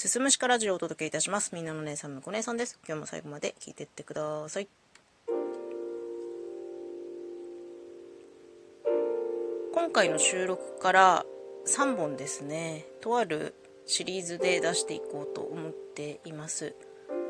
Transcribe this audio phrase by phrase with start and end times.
[0.00, 1.54] すすむしかラジオをお届けいたします。
[1.54, 2.78] みんなの姉さんのこ姉さんです。
[2.88, 4.68] 今日も最後まで聞いてってください。
[9.74, 11.26] 今回の収録から
[11.66, 13.52] 3本ですね、とある
[13.84, 16.74] シリーズで出していこうと思っています。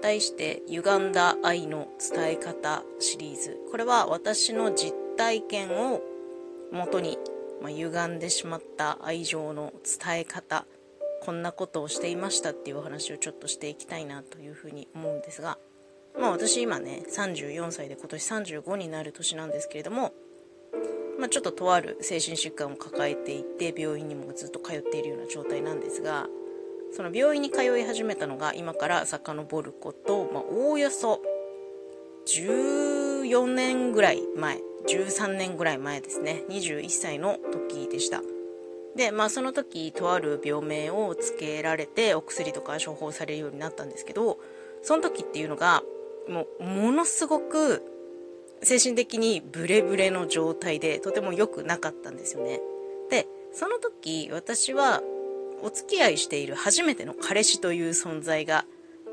[0.00, 6.00] 題して「歪んだ愛の伝え方」シリーズこれは私の実体験を
[6.72, 7.18] 元に、
[7.60, 10.64] まあ、歪んでしまった愛情の伝え方
[11.24, 15.58] こんなことをしていましたっていうお話をちょっとしていきたいなというふうに思うんですが
[16.18, 20.12] まあ私今ね34歳で今年35になる年なんですけれども
[21.18, 26.26] まあ、ちょっととある精神疾患を抱えていて病院にもずっと通っているような状態なんですが
[26.92, 31.20] その病院に通い始めたのが今から遡ること、まあ、おおよそ
[32.26, 36.44] 14年ぐらい前13年ぐらい前ですね。
[36.50, 38.20] 21歳の時でした。
[38.96, 44.38] でまあその時とある病名をつけられてお薬とか処方されるようになったんですけど
[44.82, 45.82] その時っていうのが
[46.28, 47.82] もうものすごく
[48.62, 52.60] 精神的にブレブレの状態でとても良くなかったんですよね。
[53.10, 55.02] でその時私は
[55.62, 58.64] お付き合いしている初めての彼氏という存在が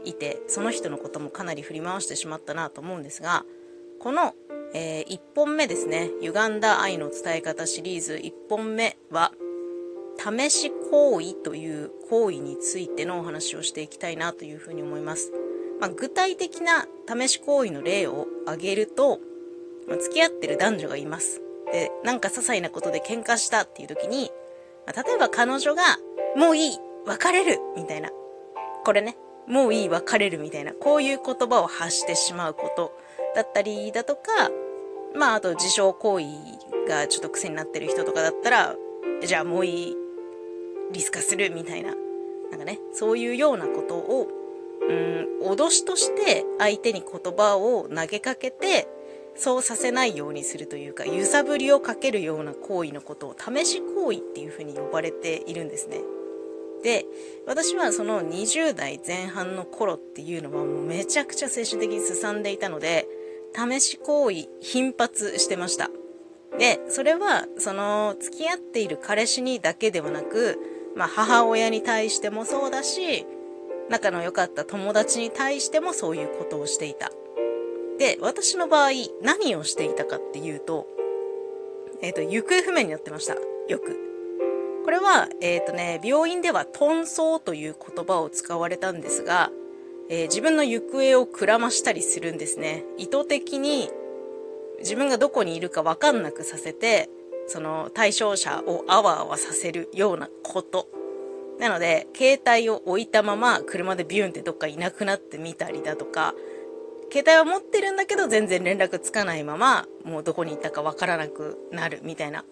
[0.03, 3.45] いてその人のこともかなり振り回してしまったなと思うんですが
[3.99, 4.33] この、
[4.73, 9.31] えー、1本目ですね「歪んだ愛の伝え方」シリーズ1本目は
[10.23, 15.31] 試し行為という行為についてのお話をしていきたいなというふうに思います、
[15.79, 19.19] まあ、具体的な試し行為の例を挙げると
[19.87, 21.41] ま付き合ってる男女がいます。
[21.71, 24.31] でなんか些細なことで喧嘩したっていう時に、
[24.85, 25.81] まあ、例えば彼女が
[26.35, 28.09] もういい別れるみたいな。
[28.83, 29.15] これね、
[29.47, 32.93] もういい別れるみたいな、こういう言葉を発してしまうこと
[33.35, 34.21] だったりだとか、
[35.15, 36.25] まああと自傷行為
[36.87, 38.75] がちょっと癖になってる人とかだったら、
[39.25, 39.95] じゃあもういい、
[40.91, 41.93] リス化するみたいな、
[42.51, 44.27] なんかね、そういうようなことを、
[44.87, 48.87] うん、脅しとして相手に言葉を投げかけて、
[49.35, 56.01] そうさせないようにするというか揺さぶりをかけるような行為のことを試し行為っていうふうに呼ばれているんですね。
[56.83, 57.05] で
[57.45, 63.07] 私はその20代前半の頃っていうのはもうめちゃくちゃ精神的にすさんでいたので
[63.55, 65.91] 試し行為頻発してました
[66.57, 70.59] でそれはその付き合っている彼氏にだけではなく、
[70.95, 73.25] まあ、母親に対してもそうだし
[73.89, 77.11] 仲の良かった友達に対してもそういうことをしていた。
[77.97, 78.91] で私の場合
[79.21, 80.87] 何をしていたかっていうと,、
[82.01, 83.35] えーと、行方不明になってました。
[83.67, 83.99] よく。
[84.83, 89.51] これは、えっ、ー、とね、病院では遁走という言葉を使われたんですが、
[90.09, 92.85] えー、自分の行方をくらましたりするんですね。
[92.97, 93.91] 意図的に
[94.79, 97.09] 自分がどこにいるかわかんなくさせて、
[97.51, 100.87] その対象者をあわあわさせるようなこと。
[101.59, 106.33] なので、携帯を置いたまま車でビューンってどっかいなくなってみたりだとか、
[107.11, 112.45] 携帯は持ってるんだけど全然連絡つかないまま、もうどこに行ったかわからなくなるみたいな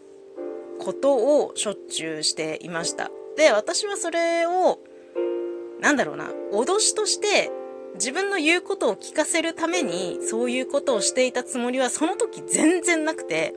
[0.79, 3.09] ことをしょっちゅうしていました。
[3.37, 4.79] で、私はそれを、
[5.79, 7.49] なんだろうな、脅しとして
[7.95, 13.55] 自分の言うことを聞かせるためにそういうことをしていたつもりはその時全然なくて、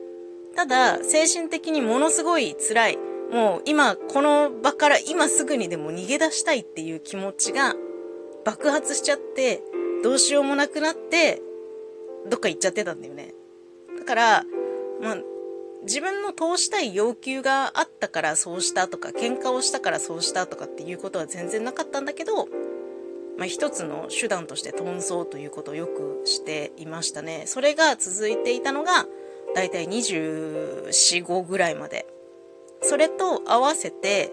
[0.54, 2.98] ただ精神的にものすごい辛い、
[3.32, 7.74] もう今この場から今すぐにでも逃げ出したいっていう気持ちが
[8.44, 9.62] 爆発しちゃって、
[10.02, 11.40] どうしようもなくなって、
[12.28, 13.34] どっか行っちゃってたんだよね。
[13.98, 14.44] だから、
[15.00, 15.16] まあ、
[15.82, 22.46] 自分の通したい要求があったからそうしたとか喧嘩をしたからそうしたとかっていうことは全然なかったんだけど、
[23.36, 29.06] まあ、一つの手段として遁走ということをよくしていましたねそれが続いていたのが
[29.54, 32.06] だいたい245ぐらいまで。
[32.82, 34.32] それと合わせて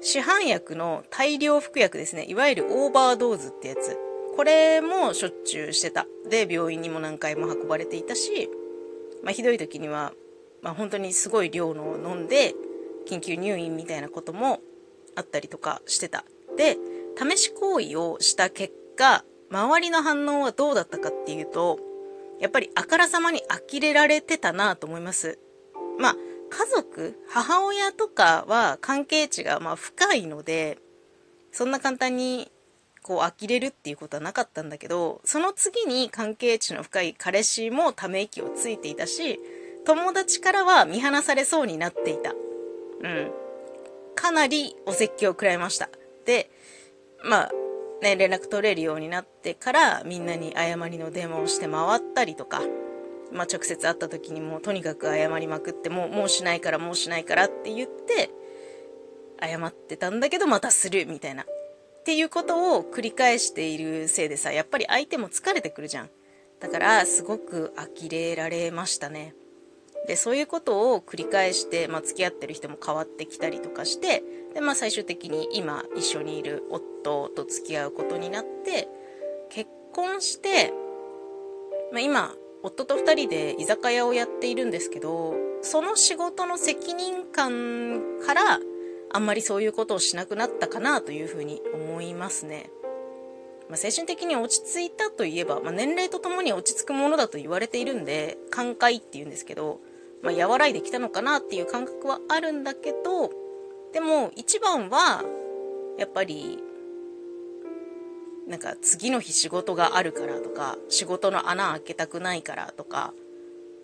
[0.00, 2.24] 市販薬の大量服薬ですね。
[2.28, 3.98] いわゆるオーバードーズってやつ。
[4.36, 6.06] これもしょっちゅうしてた。
[6.28, 8.48] で病院にも何回も運ばれていたし、
[9.24, 10.12] まあ、ひどい時には
[10.62, 12.54] まあ、本当にすごい量のを飲んで
[13.08, 14.60] 緊急入院みたいなことも
[15.16, 16.24] あったりとかしてた。
[16.56, 16.76] で
[17.16, 21.78] 試し行為をした結果周りの反応はどうだったかっていうと
[22.40, 25.38] やっぱりあからさまに呆れられてたなと思います。
[25.98, 26.16] まあ
[26.50, 30.78] 家族母親とかは関係値がまあ深いので
[31.52, 32.50] そんな簡単に
[33.02, 39.38] こう呆れるっていうことはなかったんだけどその次に関係値の深い彼氏もため息をついていたし
[39.84, 42.32] 友達からは見放されそうになっていた。
[43.02, 43.30] うん。
[44.14, 45.88] かなりお説教を食らいました。
[46.26, 46.50] で、
[47.24, 47.50] まあ、
[48.02, 52.62] ね、連絡取れるようになってからみんなに謝りの電話をして回ったりとか、
[53.32, 58.30] まあ、直接会った時にもうとにかく謝りまくってもうもうしないからもうしないからって言って
[59.42, 61.42] 謝ってたんだけどまたするみたいな。
[61.42, 66.10] っていうことを繰り返しているせいでさやっぱり相手も疲れてくるじゃん。
[66.58, 69.34] だからすごく呆れられましたね。
[70.06, 74.22] でそういうことを繰り返して、まあ、付き合ってる人も変わってきたりとかして
[74.54, 78.88] で、まあ、最終的に今一緒にいる夫と付き合うことになって
[79.50, 80.72] 結婚して、
[81.92, 88.60] まあ、今夫と2人で居酒屋をやっているんですけどその仕事の責任感から
[89.12, 92.70] あんまりそういうことをしなくなったかなというふうに思いますね。
[93.68, 99.80] まあ、精神的に落ち着いたといえば、まあ、年齢とともに落ち着くものだと言われているんで寛解っていうんですけど、
[100.22, 103.30] まあ、和らいできたのかなっていう感覚はあるんだけど
[103.92, 105.22] でも一番は
[105.98, 106.62] やっぱり
[108.46, 113.12] なんか次の日仕事があるからとか仕事の穴開けたくないからとか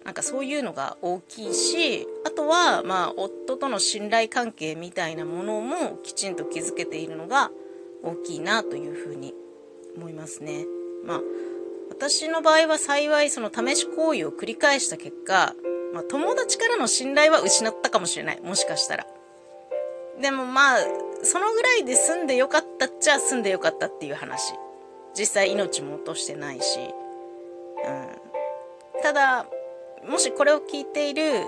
[0.05, 7.51] なんかそういうのが大きいしあとはまあ夫との信頼関係みたいなものもきちんと築けているのが
[8.03, 9.35] 大きいなというふうに
[9.97, 10.67] 思いますね。
[11.05, 11.21] まあ
[11.89, 15.55] 私の場合は幸いその試し行為を繰り返した結果、
[15.97, 18.41] まあ、友達からの信頼は失ったかもしれない。
[18.43, 19.07] もしかしたら。
[20.21, 20.79] でもまあ
[21.23, 24.53] そのぐらいで済んでよかったっちゃ済んでよかったっていう話。
[25.19, 29.47] 実際命も落としてないし、うん、ただ
[30.07, 31.47] もしこれを聞いている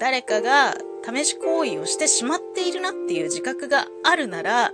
[0.00, 0.74] 誰かが
[1.04, 4.72] 試し行為をしてしまっているなっていう自覚があるなら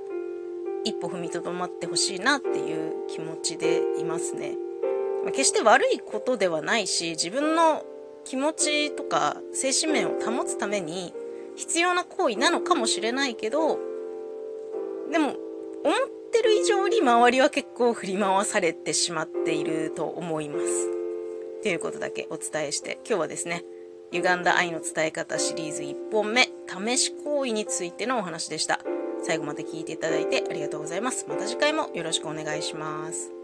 [0.85, 4.55] 一歩踏みとどまってほしいなっていう気持ちでいますね、
[5.27, 7.85] 決して悪いことではないし自分の
[8.25, 11.13] 気持ちとか精神面を保つために
[11.57, 13.79] 必要な行為なのかもしれないけど
[15.11, 15.37] でも思っ
[16.33, 20.91] てる以上に周りは結構振り回されてしまっていると思います。
[21.63, 23.65] ということだけお伝えして今日はですね
[24.11, 28.81] 歪んだ愛の伝え方シリーズ1本目試し行為についてのお話でした。
[29.25, 31.27] 最後まで聞いていただいてありがとうございます。
[31.29, 33.42] また次回もよろしくお願いします。